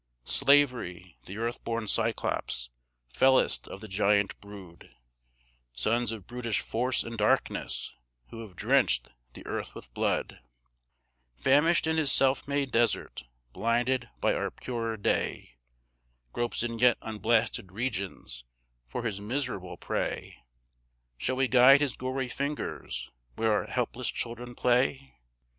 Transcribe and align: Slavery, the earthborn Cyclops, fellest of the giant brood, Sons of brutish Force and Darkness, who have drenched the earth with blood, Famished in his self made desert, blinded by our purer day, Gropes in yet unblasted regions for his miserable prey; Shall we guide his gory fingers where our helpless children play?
Slavery, 0.25 1.19
the 1.27 1.37
earthborn 1.37 1.85
Cyclops, 1.85 2.71
fellest 3.13 3.67
of 3.67 3.81
the 3.81 3.87
giant 3.87 4.35
brood, 4.41 4.89
Sons 5.75 6.11
of 6.11 6.25
brutish 6.25 6.59
Force 6.61 7.03
and 7.03 7.15
Darkness, 7.19 7.93
who 8.31 8.41
have 8.41 8.55
drenched 8.55 9.11
the 9.33 9.45
earth 9.45 9.75
with 9.75 9.93
blood, 9.93 10.39
Famished 11.35 11.85
in 11.85 11.97
his 11.97 12.11
self 12.11 12.47
made 12.47 12.71
desert, 12.71 13.25
blinded 13.53 14.09
by 14.19 14.33
our 14.33 14.49
purer 14.49 14.97
day, 14.97 15.59
Gropes 16.33 16.63
in 16.63 16.79
yet 16.79 16.97
unblasted 17.03 17.71
regions 17.71 18.43
for 18.87 19.03
his 19.03 19.21
miserable 19.21 19.77
prey; 19.77 20.35
Shall 21.19 21.35
we 21.35 21.47
guide 21.47 21.79
his 21.79 21.95
gory 21.95 22.27
fingers 22.27 23.11
where 23.35 23.51
our 23.53 23.67
helpless 23.67 24.09
children 24.09 24.55
play? 24.55 25.19